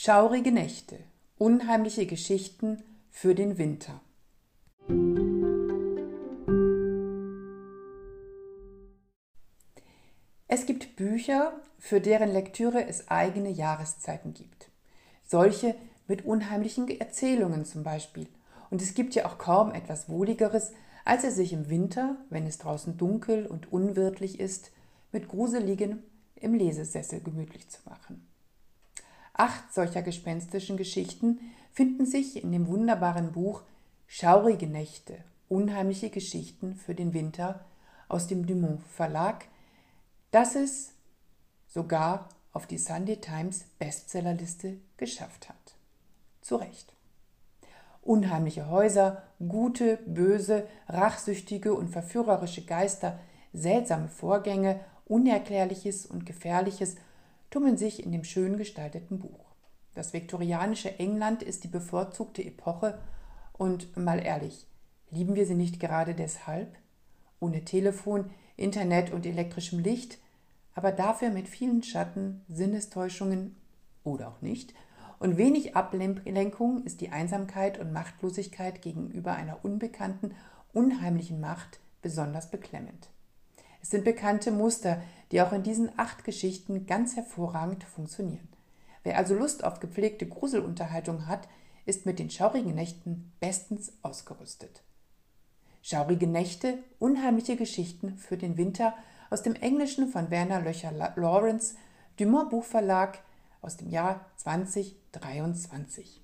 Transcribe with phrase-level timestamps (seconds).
[0.00, 0.96] Schaurige Nächte.
[1.38, 4.00] Unheimliche Geschichten für den Winter.
[10.46, 14.70] Es gibt Bücher, für deren Lektüre es eigene Jahreszeiten gibt.
[15.24, 15.74] Solche
[16.06, 18.28] mit unheimlichen Erzählungen zum Beispiel.
[18.70, 20.70] Und es gibt ja auch kaum etwas Wohligeres,
[21.04, 24.70] als es sich im Winter, wenn es draußen dunkel und unwirtlich ist,
[25.10, 26.04] mit Gruseligen
[26.36, 28.28] im Lesesessel gemütlich zu machen.
[29.38, 31.38] Acht solcher gespenstischen Geschichten
[31.70, 33.62] finden sich in dem wunderbaren Buch
[34.08, 35.16] Schaurige Nächte,
[35.48, 37.64] unheimliche Geschichten für den Winter
[38.08, 39.44] aus dem Dumont Verlag,
[40.32, 40.92] das es
[41.68, 45.76] sogar auf die Sunday Times Bestsellerliste geschafft hat.
[46.40, 46.92] Zu Recht.
[48.02, 53.20] Unheimliche Häuser, gute, böse, rachsüchtige und verführerische Geister,
[53.52, 56.96] seltsame Vorgänge, Unerklärliches und Gefährliches
[57.50, 59.54] tummeln sich in dem schön gestalteten Buch.
[59.94, 62.98] Das viktorianische England ist die bevorzugte Epoche
[63.52, 64.66] und mal ehrlich,
[65.10, 66.76] lieben wir sie nicht gerade deshalb?
[67.40, 70.18] Ohne Telefon, Internet und elektrischem Licht,
[70.74, 73.56] aber dafür mit vielen Schatten, Sinnestäuschungen
[74.04, 74.74] oder auch nicht.
[75.18, 80.34] Und wenig Ablenkung ist die Einsamkeit und Machtlosigkeit gegenüber einer unbekannten,
[80.72, 83.08] unheimlichen Macht besonders beklemmend.
[83.88, 85.00] Es sind bekannte Muster,
[85.32, 88.46] die auch in diesen acht Geschichten ganz hervorragend funktionieren.
[89.02, 91.48] Wer also Lust auf gepflegte Gruselunterhaltung hat,
[91.86, 94.82] ist mit den schaurigen Nächten bestens ausgerüstet.
[95.80, 98.94] Schaurige Nächte, unheimliche Geschichten für den Winter
[99.30, 101.74] aus dem Englischen von Werner Löcher Lawrence,
[102.18, 103.20] Dumont Buchverlag
[103.62, 106.20] aus dem Jahr 2023.